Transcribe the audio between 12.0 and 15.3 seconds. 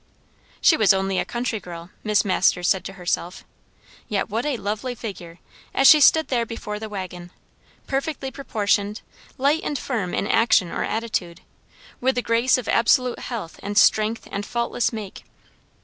the grace of absolute health and strength and faultless make.